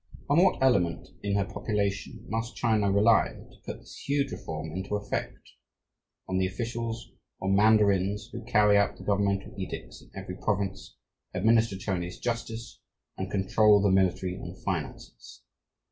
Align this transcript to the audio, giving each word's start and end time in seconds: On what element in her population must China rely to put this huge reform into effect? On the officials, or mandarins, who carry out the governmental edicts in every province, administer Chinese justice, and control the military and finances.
On 0.31 0.41
what 0.43 0.57
element 0.63 1.09
in 1.21 1.35
her 1.35 1.45
population 1.45 2.25
must 2.27 2.55
China 2.55 2.91
rely 2.91 3.33
to 3.35 3.57
put 3.63 3.81
this 3.81 3.97
huge 4.07 4.31
reform 4.31 4.71
into 4.71 4.95
effect? 4.95 5.51
On 6.27 6.39
the 6.39 6.47
officials, 6.47 7.11
or 7.39 7.51
mandarins, 7.51 8.27
who 8.33 8.43
carry 8.43 8.79
out 8.79 8.97
the 8.97 9.03
governmental 9.03 9.53
edicts 9.59 10.01
in 10.01 10.09
every 10.19 10.37
province, 10.37 10.95
administer 11.35 11.77
Chinese 11.77 12.17
justice, 12.17 12.81
and 13.15 13.29
control 13.29 13.79
the 13.79 13.91
military 13.91 14.33
and 14.33 14.57
finances. 14.63 15.43